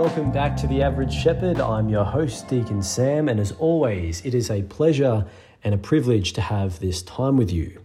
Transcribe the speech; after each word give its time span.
welcome 0.00 0.32
back 0.32 0.56
to 0.56 0.66
The 0.66 0.82
Average 0.82 1.12
Shepherd. 1.12 1.60
I'm 1.60 1.90
your 1.90 2.04
host, 2.06 2.48
Deacon 2.48 2.82
Sam, 2.82 3.28
and 3.28 3.38
as 3.38 3.52
always, 3.52 4.24
it 4.24 4.32
is 4.32 4.50
a 4.50 4.62
pleasure 4.62 5.26
and 5.62 5.74
a 5.74 5.76
privilege 5.76 6.32
to 6.32 6.40
have 6.40 6.80
this 6.80 7.02
time 7.02 7.36
with 7.36 7.52
you. 7.52 7.78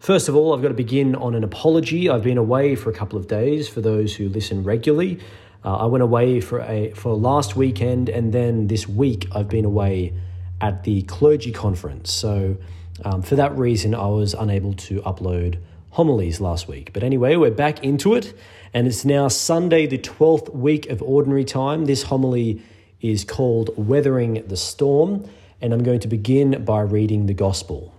First 0.00 0.28
of 0.28 0.34
all, 0.34 0.52
I've 0.52 0.62
got 0.62 0.68
to 0.68 0.74
begin 0.74 1.14
on 1.14 1.36
an 1.36 1.44
apology. 1.44 2.10
I've 2.10 2.24
been 2.24 2.38
away 2.38 2.74
for 2.74 2.90
a 2.90 2.92
couple 2.92 3.20
of 3.20 3.28
days 3.28 3.68
for 3.68 3.80
those 3.80 4.16
who 4.16 4.28
listen 4.28 4.64
regularly. 4.64 5.20
Uh, 5.64 5.76
I 5.76 5.84
went 5.84 6.02
away 6.02 6.40
for 6.40 6.58
a 6.58 6.90
for 6.96 7.14
last 7.14 7.54
weekend, 7.54 8.08
and 8.08 8.32
then 8.32 8.66
this 8.66 8.88
week 8.88 9.28
I've 9.32 9.48
been 9.48 9.64
away 9.64 10.14
at 10.60 10.82
the 10.82 11.02
clergy 11.02 11.52
conference. 11.52 12.10
So, 12.10 12.56
um, 13.04 13.22
for 13.22 13.36
that 13.36 13.56
reason, 13.56 13.94
I 13.94 14.08
was 14.08 14.34
unable 14.34 14.72
to 14.72 15.02
upload 15.02 15.60
homilies 15.90 16.40
last 16.40 16.66
week. 16.66 16.92
But 16.92 17.04
anyway, 17.04 17.36
we're 17.36 17.52
back 17.52 17.84
into 17.84 18.14
it, 18.14 18.36
and 18.72 18.86
it's 18.86 19.04
now 19.04 19.28
Sunday, 19.28 19.86
the 19.86 19.98
12th 19.98 20.54
week 20.54 20.88
of 20.90 21.02
Ordinary 21.02 21.44
Time. 21.44 21.86
This 21.86 22.04
homily 22.04 22.62
is 23.00 23.24
called 23.24 23.70
Weathering 23.76 24.46
the 24.46 24.56
Storm, 24.56 25.28
and 25.60 25.72
I'm 25.72 25.82
going 25.82 26.00
to 26.00 26.08
begin 26.08 26.64
by 26.64 26.80
reading 26.80 27.26
the 27.26 27.34
Gospel. 27.34 27.94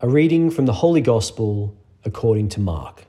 A 0.00 0.08
reading 0.08 0.50
from 0.50 0.66
the 0.66 0.74
Holy 0.74 1.00
Gospel 1.00 1.76
according 2.04 2.48
to 2.50 2.60
Mark. 2.60 3.06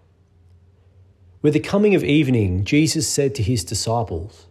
With 1.42 1.54
the 1.54 1.60
coming 1.60 1.96
of 1.96 2.04
evening, 2.04 2.66
Jesus 2.66 3.08
said 3.08 3.36
to 3.36 3.44
his 3.44 3.64
disciples, 3.64 4.48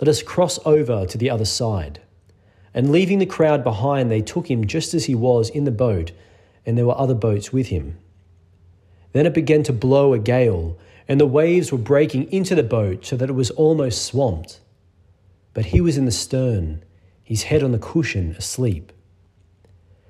Let 0.00 0.08
us 0.08 0.22
cross 0.22 0.58
over 0.64 1.06
to 1.06 1.18
the 1.18 1.30
other 1.30 1.44
side. 1.44 2.00
And 2.72 2.90
leaving 2.90 3.18
the 3.18 3.26
crowd 3.26 3.62
behind, 3.62 4.10
they 4.10 4.20
took 4.20 4.50
him 4.50 4.66
just 4.66 4.94
as 4.94 5.04
he 5.04 5.14
was 5.14 5.48
in 5.48 5.64
the 5.64 5.70
boat 5.70 6.12
and 6.66 6.76
there 6.76 6.86
were 6.86 6.98
other 6.98 7.14
boats 7.14 7.52
with 7.52 7.68
him. 7.68 7.98
Then 9.14 9.26
it 9.26 9.32
began 9.32 9.62
to 9.62 9.72
blow 9.72 10.12
a 10.12 10.18
gale, 10.18 10.76
and 11.06 11.20
the 11.20 11.26
waves 11.26 11.70
were 11.70 11.78
breaking 11.78 12.30
into 12.32 12.56
the 12.56 12.64
boat 12.64 13.06
so 13.06 13.16
that 13.16 13.30
it 13.30 13.34
was 13.34 13.52
almost 13.52 14.04
swamped. 14.04 14.58
But 15.54 15.66
he 15.66 15.80
was 15.80 15.96
in 15.96 16.04
the 16.04 16.10
stern, 16.10 16.84
his 17.22 17.44
head 17.44 17.62
on 17.62 17.70
the 17.70 17.78
cushion, 17.78 18.34
asleep. 18.36 18.92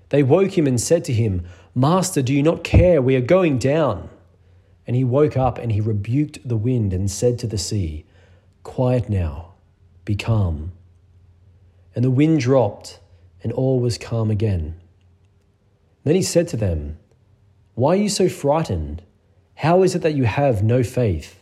They 0.08 0.22
woke 0.22 0.56
him 0.56 0.66
and 0.66 0.80
said 0.80 1.04
to 1.04 1.12
him, 1.12 1.44
Master, 1.74 2.22
do 2.22 2.32
you 2.32 2.42
not 2.42 2.64
care? 2.64 3.02
We 3.02 3.14
are 3.14 3.20
going 3.20 3.58
down. 3.58 4.08
And 4.86 4.96
he 4.96 5.04
woke 5.04 5.36
up 5.36 5.58
and 5.58 5.70
he 5.70 5.82
rebuked 5.82 6.38
the 6.48 6.56
wind 6.56 6.94
and 6.94 7.10
said 7.10 7.38
to 7.40 7.46
the 7.46 7.58
sea, 7.58 8.06
Quiet 8.62 9.10
now, 9.10 9.52
be 10.06 10.16
calm. 10.16 10.72
And 11.94 12.02
the 12.02 12.10
wind 12.10 12.40
dropped, 12.40 13.00
and 13.42 13.52
all 13.52 13.80
was 13.80 13.98
calm 13.98 14.30
again. 14.30 14.80
Then 16.04 16.14
he 16.14 16.22
said 16.22 16.48
to 16.48 16.56
them, 16.56 16.96
Why 17.74 17.94
are 17.94 18.00
you 18.00 18.08
so 18.08 18.28
frightened? 18.28 19.02
How 19.56 19.82
is 19.82 19.94
it 19.94 20.02
that 20.02 20.14
you 20.14 20.24
have 20.24 20.62
no 20.62 20.82
faith? 20.82 21.40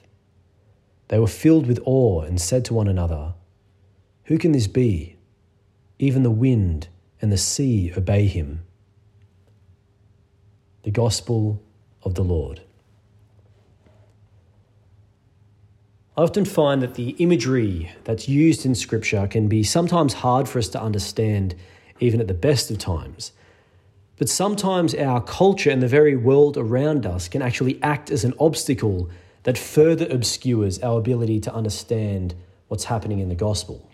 They 1.08 1.18
were 1.18 1.26
filled 1.26 1.66
with 1.66 1.80
awe 1.84 2.22
and 2.22 2.40
said 2.40 2.64
to 2.66 2.74
one 2.74 2.88
another, 2.88 3.34
Who 4.24 4.38
can 4.38 4.52
this 4.52 4.66
be? 4.66 5.16
Even 5.98 6.22
the 6.22 6.30
wind 6.30 6.88
and 7.20 7.30
the 7.30 7.36
sea 7.36 7.92
obey 7.96 8.26
him. 8.26 8.62
The 10.84 10.90
Gospel 10.90 11.62
of 12.02 12.14
the 12.14 12.24
Lord. 12.24 12.62
I 16.16 16.22
often 16.22 16.44
find 16.44 16.82
that 16.82 16.94
the 16.94 17.10
imagery 17.18 17.92
that's 18.04 18.28
used 18.28 18.66
in 18.66 18.74
Scripture 18.74 19.26
can 19.26 19.48
be 19.48 19.62
sometimes 19.62 20.14
hard 20.14 20.48
for 20.48 20.58
us 20.58 20.68
to 20.68 20.82
understand, 20.82 21.54
even 22.00 22.20
at 22.20 22.28
the 22.28 22.34
best 22.34 22.70
of 22.70 22.78
times. 22.78 23.32
But 24.18 24.28
sometimes 24.28 24.94
our 24.94 25.20
culture 25.20 25.70
and 25.70 25.82
the 25.82 25.88
very 25.88 26.16
world 26.16 26.56
around 26.56 27.06
us 27.06 27.28
can 27.28 27.42
actually 27.42 27.82
act 27.82 28.10
as 28.10 28.24
an 28.24 28.34
obstacle 28.38 29.08
that 29.44 29.58
further 29.58 30.06
obscures 30.10 30.78
our 30.80 30.98
ability 30.98 31.40
to 31.40 31.54
understand 31.54 32.34
what's 32.68 32.84
happening 32.84 33.18
in 33.18 33.28
the 33.28 33.34
gospel. 33.34 33.90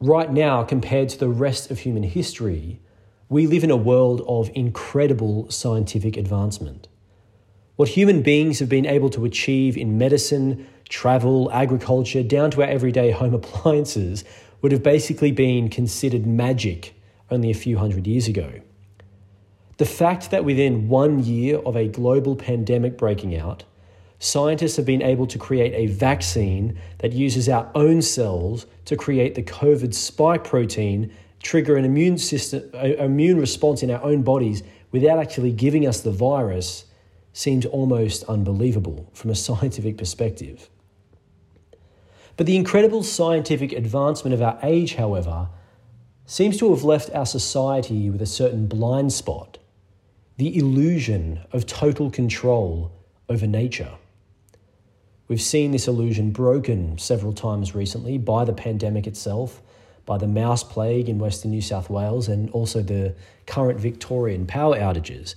Right 0.00 0.32
now, 0.32 0.64
compared 0.64 1.08
to 1.10 1.18
the 1.18 1.28
rest 1.28 1.70
of 1.70 1.80
human 1.80 2.02
history, 2.02 2.80
we 3.28 3.46
live 3.46 3.64
in 3.64 3.70
a 3.70 3.76
world 3.76 4.22
of 4.26 4.50
incredible 4.54 5.50
scientific 5.50 6.16
advancement. 6.16 6.88
What 7.76 7.90
human 7.90 8.22
beings 8.22 8.58
have 8.58 8.68
been 8.68 8.86
able 8.86 9.10
to 9.10 9.24
achieve 9.24 9.76
in 9.76 9.98
medicine, 9.98 10.66
travel, 10.88 11.50
agriculture, 11.52 12.22
down 12.22 12.50
to 12.52 12.62
our 12.62 12.68
everyday 12.68 13.10
home 13.10 13.34
appliances 13.40 14.24
would 14.62 14.72
have 14.72 14.82
basically 14.82 15.30
been 15.30 15.68
considered 15.68 16.26
magic 16.26 16.94
only 17.30 17.50
a 17.50 17.54
few 17.54 17.78
hundred 17.78 18.06
years 18.06 18.26
ago. 18.26 18.60
The 19.78 19.86
fact 19.86 20.32
that 20.32 20.44
within 20.44 20.88
one 20.88 21.22
year 21.22 21.58
of 21.58 21.76
a 21.76 21.86
global 21.86 22.34
pandemic 22.34 22.98
breaking 22.98 23.36
out, 23.36 23.62
scientists 24.18 24.74
have 24.76 24.84
been 24.84 25.02
able 25.02 25.28
to 25.28 25.38
create 25.38 25.72
a 25.72 25.86
vaccine 25.92 26.76
that 26.98 27.12
uses 27.12 27.48
our 27.48 27.70
own 27.76 28.02
cells 28.02 28.66
to 28.86 28.96
create 28.96 29.36
the 29.36 29.42
COVID 29.44 29.94
spike 29.94 30.42
protein, 30.42 31.14
trigger 31.44 31.76
an 31.76 31.84
immune 31.84 32.18
system, 32.18 32.68
immune 32.74 33.38
response 33.38 33.84
in 33.84 33.90
our 33.92 34.02
own 34.02 34.22
bodies 34.22 34.64
without 34.90 35.20
actually 35.20 35.52
giving 35.52 35.86
us 35.86 36.00
the 36.00 36.10
virus, 36.10 36.86
seems 37.32 37.64
almost 37.64 38.24
unbelievable 38.24 39.08
from 39.14 39.30
a 39.30 39.34
scientific 39.36 39.96
perspective. 39.96 40.68
But 42.36 42.46
the 42.46 42.56
incredible 42.56 43.04
scientific 43.04 43.72
advancement 43.72 44.34
of 44.34 44.42
our 44.42 44.58
age, 44.64 44.96
however, 44.96 45.50
seems 46.26 46.56
to 46.56 46.70
have 46.70 46.82
left 46.82 47.10
our 47.14 47.26
society 47.26 48.10
with 48.10 48.20
a 48.20 48.26
certain 48.26 48.66
blind 48.66 49.12
spot 49.12 49.47
the 50.38 50.56
illusion 50.56 51.40
of 51.52 51.66
total 51.66 52.10
control 52.10 52.92
over 53.28 53.44
nature. 53.46 53.90
We've 55.26 55.42
seen 55.42 55.72
this 55.72 55.88
illusion 55.88 56.30
broken 56.30 56.96
several 56.96 57.32
times 57.32 57.74
recently 57.74 58.18
by 58.18 58.44
the 58.44 58.52
pandemic 58.52 59.08
itself, 59.08 59.60
by 60.06 60.16
the 60.16 60.28
mouse 60.28 60.62
plague 60.62 61.08
in 61.08 61.18
Western 61.18 61.50
New 61.50 61.60
South 61.60 61.90
Wales, 61.90 62.28
and 62.28 62.48
also 62.50 62.80
the 62.80 63.16
current 63.46 63.80
Victorian 63.80 64.46
power 64.46 64.76
outages. 64.76 65.34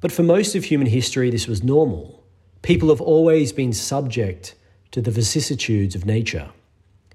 But 0.00 0.12
for 0.12 0.22
most 0.22 0.54
of 0.54 0.64
human 0.64 0.86
history, 0.86 1.28
this 1.28 1.48
was 1.48 1.64
normal. 1.64 2.22
People 2.62 2.90
have 2.90 3.00
always 3.00 3.52
been 3.52 3.72
subject 3.72 4.54
to 4.92 5.02
the 5.02 5.10
vicissitudes 5.10 5.96
of 5.96 6.06
nature. 6.06 6.50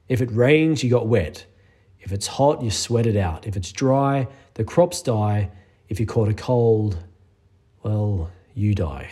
If 0.09 0.21
it 0.21 0.29
rains, 0.31 0.83
you 0.83 0.89
got 0.89 1.07
wet. 1.07 1.45
If 2.01 2.11
it's 2.11 2.27
hot, 2.27 2.61
you 2.61 2.69
sweat 2.69 3.07
it 3.07 3.15
out. 3.15 3.47
If 3.47 3.55
it's 3.55 3.71
dry, 3.71 4.27
the 4.55 4.65
crops 4.65 5.01
die, 5.01 5.51
if 5.91 5.99
you 5.99 6.05
caught 6.05 6.29
a 6.29 6.33
cold, 6.33 6.97
well, 7.83 8.31
you 8.55 8.73
die. 8.73 9.09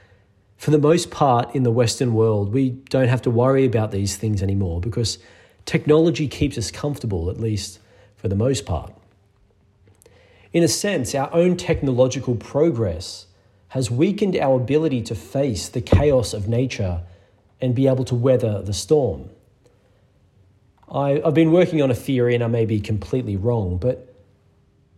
For 0.56 0.70
the 0.70 0.78
most 0.78 1.10
part, 1.10 1.54
in 1.54 1.64
the 1.64 1.70
Western 1.70 2.14
world, 2.14 2.54
we 2.54 2.70
don't 2.70 3.08
have 3.08 3.20
to 3.22 3.30
worry 3.30 3.66
about 3.66 3.90
these 3.90 4.16
things 4.16 4.42
anymore 4.42 4.80
because 4.80 5.18
technology 5.66 6.26
keeps 6.26 6.56
us 6.56 6.70
comfortable, 6.70 7.28
at 7.28 7.38
least 7.38 7.78
for 8.16 8.28
the 8.28 8.34
most 8.34 8.64
part. 8.64 8.94
In 10.54 10.62
a 10.62 10.68
sense, 10.68 11.14
our 11.14 11.28
own 11.34 11.58
technological 11.58 12.34
progress 12.34 13.26
has 13.68 13.90
weakened 13.90 14.36
our 14.36 14.56
ability 14.56 15.02
to 15.02 15.14
face 15.14 15.68
the 15.68 15.82
chaos 15.82 16.32
of 16.32 16.48
nature 16.48 17.02
and 17.60 17.74
be 17.74 17.86
able 17.86 18.06
to 18.06 18.14
weather 18.14 18.62
the 18.62 18.72
storm. 18.72 19.28
I, 20.90 21.20
have 21.22 21.34
been 21.34 21.52
working 21.52 21.82
on 21.82 21.90
a 21.90 21.94
theory, 21.94 22.34
and 22.34 22.42
I 22.42 22.46
may 22.46 22.64
be 22.64 22.80
completely 22.80 23.36
wrong, 23.36 23.76
but 23.76 24.13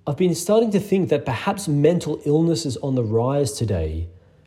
I've 0.09 0.17
been 0.17 0.37
starting 0.37 0.71
to 0.71 0.78
think 0.78 1.09
that 1.09 1.25
perhaps 1.25 1.67
mental 1.67 2.21
illness 2.25 2.65
is 2.65 2.77
on 2.77 2.94
the 2.94 3.03
rise 3.03 3.50
today, 3.50 4.06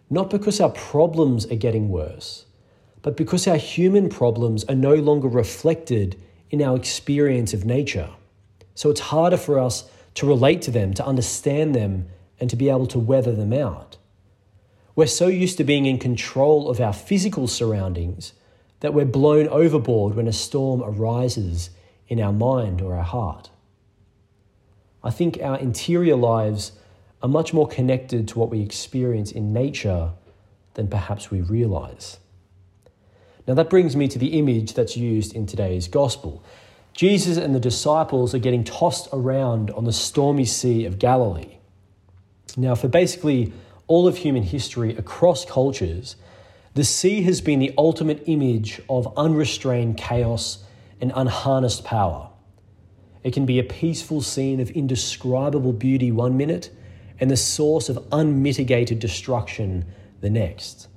not 0.10 0.30
because 0.30 0.62
our 0.62 0.70
problems 0.70 1.46
are 1.52 1.58
getting 1.58 1.90
worse, 1.90 2.46
but 3.02 3.18
because 3.18 3.46
our 3.46 3.58
human 3.58 4.08
problems 4.08 4.64
are 4.66 4.76
no 4.76 4.96
longer 4.96 5.28
reflected 5.28 6.16
in 6.50 6.62
our 6.62 6.78
experience 6.78 7.54
of 7.54 7.66
nature. 7.66 8.10
So 8.74 8.90
it's 8.90 9.02
harder 9.02 9.36
for 9.36 9.60
us 9.60 9.84
to 10.16 10.26
relate 10.26 10.62
to 10.62 10.72
them, 10.72 10.94
to 10.94 11.06
understand 11.06 11.76
them, 11.76 12.08
and 12.40 12.50
to 12.50 12.56
be 12.56 12.70
able 12.70 12.88
to 12.88 13.00
weather 13.00 13.36
them 13.36 13.52
out. 13.52 13.98
We're 14.96 15.08
so 15.08 15.28
used 15.28 15.58
to 15.58 15.66
being 15.66 15.86
in 15.86 16.00
control 16.00 16.70
of 16.70 16.80
our 16.80 16.94
physical 16.94 17.48
surroundings 17.48 18.32
that 18.80 18.94
we're 18.94 19.04
blown 19.04 19.50
overboard 19.50 20.16
when 20.16 20.30
a 20.30 20.34
storm 20.34 20.82
arises 20.82 21.70
in 22.08 22.22
our 22.22 22.32
mind 22.32 22.82
or 22.82 22.96
our 22.96 23.04
heart. 23.04 23.50
I 25.04 25.12
think 25.12 25.40
our 25.42 25.58
interior 25.58 26.16
lives 26.16 26.74
are 27.22 27.30
much 27.30 27.54
more 27.54 27.68
connected 27.68 28.28
to 28.30 28.40
what 28.40 28.50
we 28.50 28.62
experience 28.62 29.32
in 29.32 29.54
nature 29.54 30.12
than 30.74 30.88
perhaps 30.88 31.32
we 31.32 31.42
realize. 31.42 32.18
Now, 33.48 33.54
that 33.56 33.70
brings 33.70 33.96
me 33.96 34.08
to 34.10 34.20
the 34.20 34.38
image 34.38 34.74
that's 34.74 34.96
used 34.96 35.36
in 35.36 35.46
today's 35.46 35.88
gospel. 35.88 36.44
Jesus 36.94 37.38
and 37.38 37.56
the 37.56 37.60
disciples 37.60 38.36
are 38.36 38.40
getting 38.40 38.64
tossed 38.64 39.08
around 39.12 39.72
on 39.72 39.86
the 39.86 39.94
stormy 39.94 40.46
sea 40.46 40.86
of 40.86 41.00
Galilee. 41.00 41.58
Now, 42.58 42.76
for 42.76 42.88
basically 42.88 43.54
all 43.88 44.08
of 44.08 44.18
human 44.18 44.44
history 44.44 44.96
across 44.96 45.46
cultures, 45.46 46.16
the 46.76 46.84
sea 46.84 47.24
has 47.24 47.42
been 47.42 47.60
the 47.60 47.74
ultimate 47.78 48.24
image 48.28 48.82
of 48.90 49.18
unrestrained 49.18 49.98
chaos 49.98 50.64
and 51.02 51.12
unharnessed 51.16 51.84
power. 51.84 52.29
It 53.24 53.34
can 53.34 53.46
be 53.46 53.60
a 53.60 53.64
peaceful 53.64 54.22
scene 54.22 54.60
of 54.60 54.70
indescribable 54.72 55.74
beauty 55.74 56.12
one 56.12 56.38
minute 56.38 56.72
and 57.20 57.30
the 57.30 57.38
source 57.38 57.90
of 57.90 58.08
unmitigated 58.12 59.00
destruction 59.00 59.86
the 60.22 60.30
next. 60.30 60.88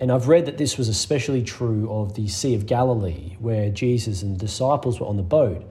And 0.00 0.12
I've 0.12 0.28
read 0.28 0.46
that 0.46 0.58
this 0.58 0.76
was 0.76 0.88
especially 0.88 1.42
true 1.42 1.90
of 1.90 2.14
the 2.14 2.28
Sea 2.28 2.54
of 2.54 2.66
Galilee, 2.66 3.36
where 3.38 3.70
Jesus 3.70 4.22
and 4.22 4.34
the 4.34 4.38
disciples 4.38 5.00
were 5.00 5.06
on 5.06 5.16
the 5.16 5.22
boat. 5.22 5.64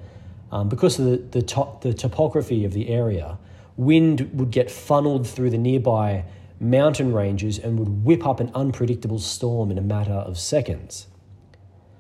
Um, 0.52 0.70
because 0.70 0.98
of 0.98 1.06
the, 1.06 1.18
the, 1.18 1.42
to- 1.42 1.78
the 1.82 1.94
topography 1.94 2.66
of 2.66 2.74
the 2.74 2.90
area, 2.90 3.38
wind 3.76 4.32
would 4.34 4.52
get 4.52 4.72
funneled 4.72 5.28
through 5.28 5.50
the 5.50 5.58
nearby 5.58 6.26
mountain 6.60 7.12
ranges 7.12 7.60
and 7.60 7.78
would 7.78 8.06
whip 8.06 8.26
up 8.26 8.40
an 8.40 8.52
unpredictable 8.56 9.20
storm 9.20 9.70
in 9.72 9.78
a 9.78 9.82
matter 9.82 10.14
of 10.14 10.40
seconds. 10.40 11.08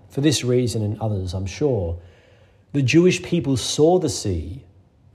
For 0.09 0.21
this 0.21 0.43
reason 0.43 0.83
and 0.83 0.99
others, 1.01 1.33
I'm 1.33 1.45
sure, 1.45 1.99
the 2.73 2.81
Jewish 2.81 3.21
people 3.21 3.55
saw 3.55 3.99
the 3.99 4.09
sea 4.09 4.65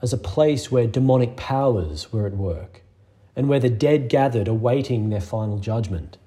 as 0.01 0.13
a 0.13 0.19
place 0.19 0.71
where 0.71 0.87
demonic 0.87 1.37
powers 1.37 2.13
were 2.13 2.25
at 2.25 2.37
work 2.37 2.83
and 3.35 3.49
where 3.49 3.59
the 3.59 3.69
dead 3.69 4.09
gathered 4.09 4.47
awaiting 4.47 5.11
their 5.11 5.21
final 5.21 5.59
judgment. 5.59 6.19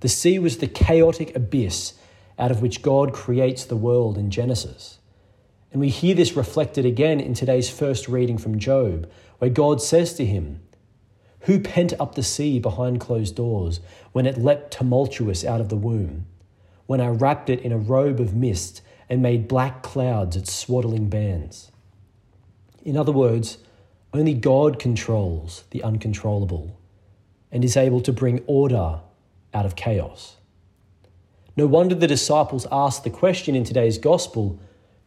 The 0.00 0.10
sea 0.10 0.38
was 0.38 0.58
the 0.58 0.66
chaotic 0.66 1.34
abyss 1.34 1.94
out 2.38 2.50
of 2.50 2.60
which 2.60 2.82
God 2.82 3.14
creates 3.14 3.64
the 3.64 3.76
world 3.76 4.18
in 4.18 4.30
Genesis. 4.30 4.98
And 5.70 5.80
we 5.80 5.88
hear 5.88 6.14
this 6.14 6.36
reflected 6.36 6.84
again 6.84 7.18
in 7.18 7.32
today's 7.32 7.70
first 7.70 8.06
reading 8.06 8.36
from 8.36 8.58
Job, 8.58 9.10
where 9.38 9.50
God 9.50 9.80
says 9.80 10.12
to 10.14 10.26
him, 10.26 10.60
Who 11.40 11.60
pent 11.60 11.94
up 11.98 12.14
the 12.14 12.22
sea 12.22 12.58
behind 12.58 13.00
closed 13.00 13.36
doors 13.36 13.80
when 14.12 14.26
it 14.26 14.36
leapt 14.36 14.70
tumultuous 14.70 15.46
out 15.46 15.62
of 15.62 15.70
the 15.70 15.76
womb? 15.76 16.26
When 16.84 17.00
I 17.00 17.08
wrapped 17.08 17.48
it 17.48 17.60
in 17.60 17.72
a 17.72 17.78
robe 17.78 18.20
of 18.20 18.34
mist 18.34 18.82
and 19.12 19.20
made 19.20 19.46
black 19.46 19.82
clouds 19.82 20.36
its 20.36 20.50
swaddling 20.50 21.10
bands? 21.10 21.70
In 22.82 22.96
other 22.96 23.12
words, 23.12 23.58
only 24.14 24.32
God 24.32 24.78
controls 24.78 25.64
the 25.68 25.82
uncontrollable 25.82 26.80
and 27.50 27.62
is 27.62 27.76
able 27.76 28.00
to 28.00 28.10
bring 28.10 28.42
order 28.46 29.00
out 29.52 29.66
of 29.66 29.76
chaos. 29.76 30.36
No 31.58 31.66
wonder 31.66 31.94
the 31.94 32.06
disciples 32.06 32.66
asked 32.72 33.04
the 33.04 33.10
question 33.10 33.54
in 33.54 33.64
today's 33.64 33.98
gospel 33.98 34.58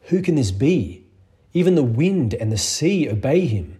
who 0.01 0.21
can 0.21 0.35
this 0.35 0.51
be? 0.51 1.07
Even 1.53 1.73
the 1.73 1.81
wind 1.81 2.35
and 2.35 2.51
the 2.51 2.59
sea 2.59 3.09
obey 3.09 3.47
him. 3.47 3.79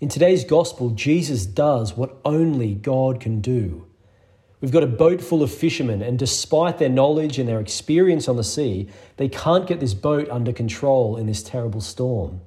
In 0.00 0.08
today's 0.08 0.44
gospel, 0.44 0.90
Jesus 0.90 1.44
does 1.44 1.96
what 1.96 2.20
only 2.24 2.76
God 2.76 3.18
can 3.18 3.40
do. 3.40 3.84
We've 4.62 4.70
got 4.70 4.84
a 4.84 4.86
boat 4.86 5.20
full 5.20 5.42
of 5.42 5.52
fishermen, 5.52 6.02
and 6.02 6.16
despite 6.16 6.78
their 6.78 6.88
knowledge 6.88 7.36
and 7.40 7.48
their 7.48 7.58
experience 7.58 8.28
on 8.28 8.36
the 8.36 8.44
sea, 8.44 8.88
they 9.16 9.28
can't 9.28 9.66
get 9.66 9.80
this 9.80 9.92
boat 9.92 10.30
under 10.30 10.52
control 10.52 11.16
in 11.16 11.26
this 11.26 11.42
terrible 11.42 11.80
storm. 11.80 12.40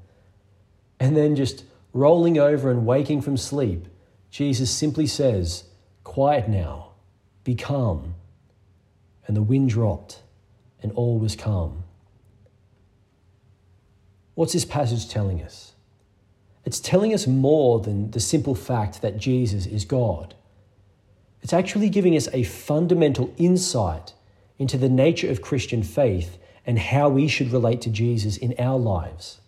And 0.98 1.18
then, 1.18 1.36
just 1.36 1.66
rolling 1.92 2.40
over 2.40 2.72
and 2.72 2.86
waking 2.86 3.22
from 3.22 3.36
sleep, 3.36 3.88
Jesus 4.32 4.72
simply 4.72 5.08
says, 5.08 5.66
Quiet 6.06 6.48
now, 6.48 6.92
be 7.44 7.54
calm. 7.54 8.16
And 9.28 9.36
the 9.36 9.44
wind 9.44 9.70
dropped, 9.70 10.22
and 10.82 10.94
all 10.94 11.20
was 11.20 11.36
calm. 11.36 11.84
What's 14.36 14.54
this 14.54 14.64
passage 14.64 15.10
telling 15.10 15.44
us? 15.44 15.74
It's 16.64 16.80
telling 16.80 17.14
us 17.14 17.28
more 17.28 17.82
than 17.82 18.12
the 18.12 18.22
simple 18.22 18.56
fact 18.56 19.02
that 19.02 19.18
Jesus 19.18 19.66
is 19.66 19.84
God. 19.84 20.34
It's 21.45 21.53
actually 21.53 21.89
giving 21.89 22.18
us 22.18 22.27
a 22.33 22.42
fundamental 22.42 23.31
insight 23.38 24.15
into 24.57 24.80
the 24.80 24.89
nature 24.89 25.30
of 25.30 25.44
Christian 25.44 25.83
faith 25.83 26.39
and 26.65 26.80
how 26.80 27.07
we 27.07 27.27
should 27.27 27.51
relate 27.51 27.81
to 27.81 27.92
Jesus 27.92 28.36
in 28.36 28.56
our 28.57 28.80
lives. 28.80 29.42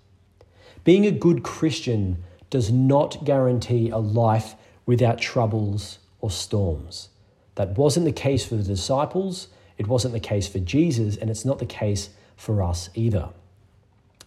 Being 0.84 1.08
a 1.08 1.12
good 1.12 1.42
Christian 1.42 2.24
does 2.52 2.72
not 2.72 3.26
guarantee 3.26 3.90
a 3.90 3.98
life 3.98 4.54
without 4.86 5.20
troubles 5.20 5.98
or 6.22 6.30
storms. 6.30 7.10
That 7.56 7.80
wasn't 7.80 8.06
the 8.06 8.12
case 8.12 8.46
for 8.46 8.58
the 8.58 8.62
disciples, 8.62 9.48
it 9.80 9.88
wasn't 9.88 10.14
the 10.14 10.20
case 10.20 10.48
for 10.48 10.60
Jesus, 10.60 11.18
and 11.18 11.32
it's 11.32 11.46
not 11.46 11.58
the 11.58 11.66
case 11.66 12.12
for 12.36 12.62
us 12.62 12.92
either 12.94 13.30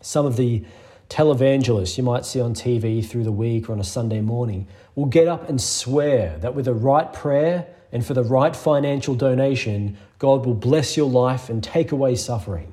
some 0.01 0.27
of 0.27 0.37
the 0.37 0.65
televangelists 1.11 1.99
you 1.99 2.05
might 2.05 2.25
see 2.25 2.41
on 2.41 2.55
TV 2.55 3.05
through 3.05 3.25
the 3.25 3.33
week 3.33 3.69
or 3.69 3.73
on 3.73 3.81
a 3.81 3.85
Sunday 3.85 4.21
morning 4.21 4.67
will 4.95 5.07
get 5.07 5.29
up 5.29 5.49
and 5.49 5.61
swear 5.61 6.39
that 6.39 6.55
with 6.55 6.65
the 6.65 6.75
right 6.75 7.13
prayer 7.13 7.67
and 7.93 8.07
for 8.07 8.15
the 8.15 8.23
right 8.23 8.55
financial 8.55 9.17
donation, 9.17 9.99
God 10.19 10.47
will 10.47 10.55
bless 10.55 10.97
your 10.97 11.11
life 11.11 11.51
and 11.51 11.63
take 11.63 11.91
away 11.91 12.15
suffering. 12.15 12.73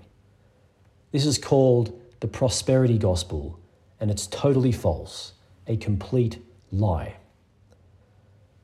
This 1.12 1.26
is 1.26 1.40
called 1.40 2.00
the 2.20 2.28
prosperity 2.28 3.00
gospel, 3.00 3.60
and 4.00 4.12
it's 4.12 4.28
totally 4.28 4.72
false, 4.72 5.34
a 5.66 5.76
complete 5.76 6.38
lie. 6.72 7.16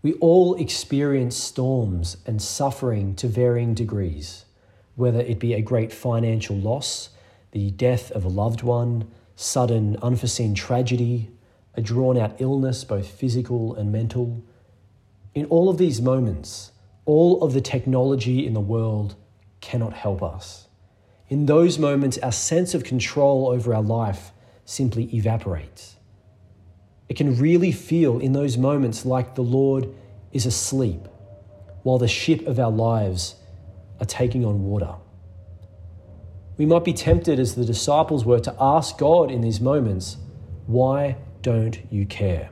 We 0.04 0.14
all 0.14 0.54
experience 0.56 1.36
storms 1.36 2.18
and 2.28 2.40
suffering 2.40 3.16
to 3.16 3.28
varying 3.28 3.74
degrees, 3.74 4.46
whether 4.96 5.22
it 5.22 5.40
be 5.40 5.54
a 5.54 5.62
great 5.62 5.92
financial 5.92 6.56
loss 6.56 7.10
the 7.54 7.70
death 7.70 8.12
of 8.12 8.26
a 8.26 8.30
loved 8.30 8.64
one, 8.64 9.10
sudden 9.36 9.98
unforeseen 10.02 10.54
tragedy, 10.54 11.30
a 11.76 11.82
drawn 11.82 12.18
out 12.18 12.36
illness, 12.40 12.84
both 12.84 13.08
physical 13.08 13.76
and 13.76 13.92
mental. 13.92 14.44
In 15.34 15.46
all 15.46 15.70
of 15.70 15.78
these 15.78 16.02
moments, 16.02 16.72
all 17.06 17.44
of 17.44 17.54
the 17.54 17.62
technology 17.62 18.46
in 18.46 18.54
the 18.54 18.60
world 18.60 19.16
cannot 19.62 19.94
help 19.94 20.22
us. 20.22 20.68
In 21.30 21.46
those 21.48 21.80
moments, 21.80 22.18
our 22.20 22.32
sense 22.32 22.74
of 22.74 22.84
control 22.84 23.48
over 23.48 23.74
our 23.74 23.82
life 23.82 24.32
simply 24.66 25.06
evaporates. 25.16 25.96
It 27.10 27.18
can 27.18 27.38
really 27.38 27.72
feel 27.72 28.20
in 28.20 28.34
those 28.34 28.58
moments 28.58 29.06
like 29.06 29.36
the 29.36 29.42
Lord 29.44 29.94
is 30.32 30.46
asleep 30.46 31.08
while 31.84 31.98
the 31.98 32.08
ship 32.08 32.46
of 32.48 32.60
our 32.60 32.72
lives 32.72 33.36
are 34.00 34.06
taking 34.06 34.46
on 34.46 34.64
water. 34.64 34.96
We 36.58 36.66
might 36.66 36.84
be 36.84 36.94
tempted, 36.94 37.40
as 37.40 37.56
the 37.56 37.66
disciples 37.66 38.26
were, 38.26 38.40
to 38.40 38.56
ask 38.60 38.98
God 38.98 39.32
in 39.32 39.42
these 39.42 39.60
moments, 39.60 40.18
Why 40.68 41.18
don't 41.42 41.80
you 41.92 42.06
care? 42.06 42.50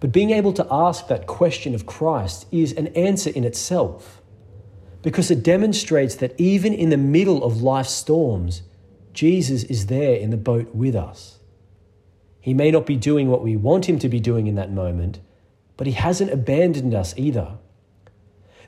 But 0.00 0.12
being 0.12 0.30
able 0.30 0.52
to 0.54 0.66
ask 0.70 1.08
that 1.08 1.26
question 1.26 1.74
of 1.74 1.86
Christ 1.86 2.46
is 2.50 2.72
an 2.72 2.88
answer 2.88 3.30
in 3.30 3.44
itself 3.44 4.20
because 5.04 5.30
it 5.30 5.42
demonstrates 5.42 6.14
that 6.16 6.34
even 6.38 6.72
in 6.72 6.88
the 6.88 6.96
middle 6.96 7.44
of 7.44 7.62
life's 7.62 7.92
storms, 7.92 8.62
Jesus 9.12 9.62
is 9.64 9.86
there 9.86 10.16
in 10.16 10.30
the 10.30 10.36
boat 10.36 10.74
with 10.74 10.96
us. 10.96 11.38
He 12.40 12.54
may 12.54 12.70
not 12.70 12.86
be 12.86 12.96
doing 12.96 13.28
what 13.28 13.42
we 13.42 13.56
want 13.56 13.88
him 13.88 13.98
to 14.00 14.08
be 14.08 14.20
doing 14.20 14.46
in 14.46 14.54
that 14.56 14.72
moment, 14.72 15.20
but 15.76 15.86
he 15.86 15.92
hasn't 15.92 16.32
abandoned 16.32 16.94
us 16.94 17.14
either. 17.16 17.58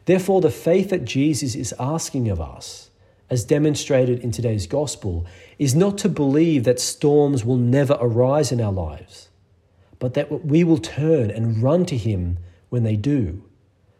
Therefore, 0.05 0.41
the 0.41 0.51
faith 0.51 0.91
that 0.91 1.05
Jesus 1.05 1.55
is 1.55 1.75
asking 1.79 2.29
of 2.29 2.41
us 2.41 2.86
as 3.29 3.45
demonstrated 3.45 4.21
in 4.21 4.31
today's 4.31 4.67
gospel, 4.67 5.27
is 5.59 5.75
not 5.75 5.99
to 5.99 6.09
believe 6.09 6.65
that 6.65 6.81
storms 6.81 7.45
will 7.45 7.57
never 7.57 7.97
arise 8.01 8.53
in 8.53 8.61
our 8.61 8.73
lives, 8.73 9.29
but 9.99 10.15
that 10.15 10.45
we 10.45 10.63
will 10.63 10.79
turn 10.79 11.31
and 11.31 11.63
run 11.63 11.85
to 11.87 11.97
Him 11.97 12.39
when 12.69 12.85
they 12.85 12.97
do, 12.97 13.43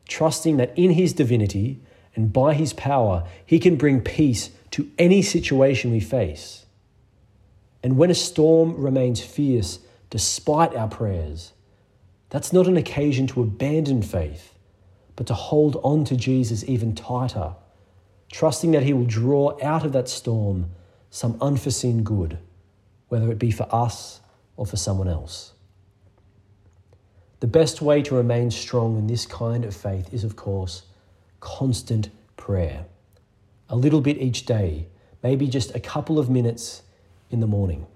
trusting 0.09 0.57
that 0.59 0.73
in 0.77 0.93
His 0.93 1.13
divinity 1.13 1.81
and 2.15 2.33
by 2.33 2.55
His 2.55 2.73
power, 2.73 3.27
He 3.45 3.59
can 3.59 3.77
bring 3.77 4.01
peace 4.01 4.51
to 4.73 4.91
any 4.99 5.23
situation 5.23 5.91
we 5.91 6.01
face. 6.01 6.67
And 7.83 7.97
when 7.97 8.11
a 8.11 8.15
storm 8.15 8.81
remains 8.81 9.21
fierce 9.21 9.81
despite 10.11 10.75
our 10.75 10.89
prayers, 10.89 11.53
that's 12.31 12.53
not 12.53 12.67
an 12.67 12.77
occasion 12.77 13.27
to 13.29 13.43
abandon 13.43 14.03
faith, 14.03 14.55
but 15.15 15.27
to 15.27 15.35
hold 15.35 15.77
on 15.83 16.05
to 16.05 16.17
Jesus 16.17 16.65
even 16.69 16.95
tighter 16.95 17.55
trusting 18.31 18.73
that 18.73 18.83
He 18.83 18.93
will 18.93 19.05
draw 19.05 19.57
out 19.63 19.85
of 19.85 19.93
that 19.93 20.09
storm 20.09 20.71
some 21.11 21.39
unforeseen 21.41 22.03
good, 22.03 22.39
whether 23.09 23.31
it 23.31 23.39
be 23.39 23.51
for 23.51 23.67
us 23.75 24.21
or 24.57 24.67
for 24.67 24.77
someone 24.77 25.09
else. 25.09 25.53
The 27.41 27.47
best 27.47 27.83
way 27.83 28.03
to 28.03 28.15
remain 28.15 28.51
strong 28.51 28.97
in 28.97 29.07
this 29.07 29.27
kind 29.27 29.65
of 29.65 29.77
faith 29.77 30.13
is, 30.13 30.25
of 30.25 30.37
course, 30.37 30.83
constant 31.41 32.09
prayer. 32.37 32.87
A 33.69 33.77
little 33.77 34.01
bit 34.01 34.19
each 34.19 34.47
day, 34.47 34.89
maybe 35.23 35.49
just 35.49 35.75
a 35.75 35.81
couple 35.81 36.19
of 36.19 36.31
minutes 36.31 36.83
in 37.31 37.41
the 37.41 37.47
morning. 37.47 37.87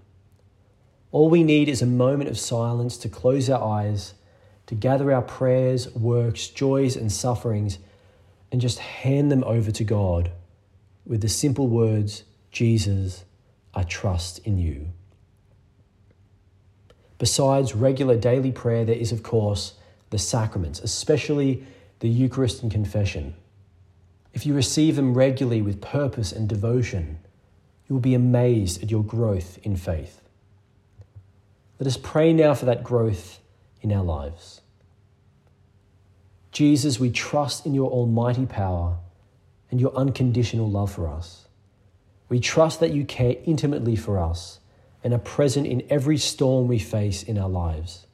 All 1.12 1.28
we 1.28 1.42
need 1.42 1.68
is 1.68 1.82
a 1.82 1.86
moment 1.86 2.30
of 2.30 2.38
silence 2.38 2.96
to 2.98 3.08
close 3.08 3.50
our 3.50 3.62
eyes, 3.62 4.14
to 4.66 4.74
gather 4.74 5.10
our 5.12 5.22
prayers, 5.22 5.92
works, 5.94 6.48
joys, 6.48 6.94
and 6.94 7.10
sufferings 7.10 7.78
and 8.52 8.60
just 8.60 8.78
hand 8.78 9.30
them 9.30 9.44
over 9.44 9.70
to 9.70 9.84
God 9.84 10.30
with 11.06 11.20
the 11.22 11.28
simple 11.28 11.68
words, 11.68 12.24
Jesus, 12.50 13.24
I 13.74 13.82
trust 13.82 14.38
in 14.46 14.58
you. 14.58 14.88
Besides 17.18 17.74
regular 17.74 18.16
daily 18.16 18.52
prayer, 18.52 18.84
there 18.84 18.96
is, 18.96 19.12
of 19.12 19.22
course, 19.22 19.74
the 20.10 20.18
sacraments, 20.18 20.80
especially 20.80 21.66
the 22.00 22.08
Eucharist 22.08 22.62
and 22.62 22.72
confession. 22.72 23.34
If 24.32 24.46
you 24.46 24.54
receive 24.54 24.96
them 24.96 25.14
regularly 25.14 25.62
with 25.62 25.80
purpose 25.80 26.32
and 26.32 26.48
devotion, 26.48 27.18
you 27.88 27.94
will 27.94 28.00
be 28.00 28.14
amazed 28.14 28.82
at 28.82 28.90
your 28.90 29.04
growth 29.04 29.58
in 29.62 29.76
faith. 29.76 30.22
Let 31.78 31.86
us 31.86 31.96
pray 31.96 32.32
now 32.32 32.54
for 32.54 32.66
that 32.66 32.84
growth 32.84 33.40
in 33.82 33.92
our 33.92 34.04
lives. 34.04 34.59
Jesus, 36.52 36.98
we 36.98 37.10
trust 37.10 37.66
in 37.66 37.74
your 37.74 37.90
almighty 37.90 38.46
power 38.46 38.98
and 39.70 39.80
your 39.80 39.94
unconditional 39.94 40.68
love 40.68 40.92
for 40.92 41.08
us. 41.08 41.46
We 42.28 42.40
trust 42.40 42.80
that 42.80 42.92
you 42.92 43.04
care 43.04 43.36
intimately 43.44 43.96
for 43.96 44.18
us 44.18 44.60
and 45.02 45.12
are 45.14 45.18
present 45.18 45.66
in 45.66 45.86
every 45.88 46.18
storm 46.18 46.68
we 46.68 46.78
face 46.78 47.22
in 47.22 47.38
our 47.38 47.48
lives. 47.48 48.06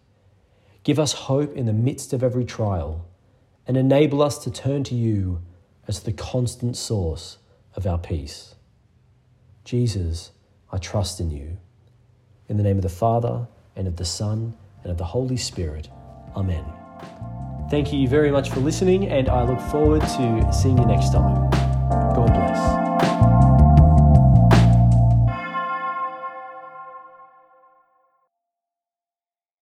Give 0.84 0.98
us 0.98 1.12
hope 1.12 1.56
in 1.56 1.66
the 1.66 1.72
midst 1.72 2.12
of 2.12 2.22
every 2.22 2.44
trial 2.44 3.06
and 3.66 3.76
enable 3.76 4.22
us 4.22 4.38
to 4.44 4.50
turn 4.50 4.84
to 4.84 4.94
you 4.94 5.42
as 5.88 6.00
the 6.00 6.12
constant 6.12 6.76
source 6.76 7.38
of 7.74 7.86
our 7.86 7.98
peace. 7.98 8.54
Jesus, 9.64 10.30
I 10.70 10.78
trust 10.78 11.20
in 11.20 11.30
you. 11.30 11.58
In 12.48 12.56
the 12.56 12.62
name 12.62 12.76
of 12.76 12.82
the 12.82 12.88
Father, 12.88 13.48
and 13.74 13.86
of 13.88 13.96
the 13.96 14.04
Son, 14.04 14.54
and 14.82 14.92
of 14.92 14.98
the 14.98 15.04
Holy 15.04 15.36
Spirit. 15.36 15.88
Amen. 16.34 16.64
Thank 17.68 17.92
you 17.92 18.06
very 18.06 18.30
much 18.30 18.50
for 18.50 18.60
listening, 18.60 19.08
and 19.08 19.28
I 19.28 19.42
look 19.42 19.60
forward 19.72 20.02
to 20.02 20.52
seeing 20.52 20.78
you 20.78 20.86
next 20.86 21.12
time. 21.12 21.50
God 21.90 22.28
bless. 22.28 22.75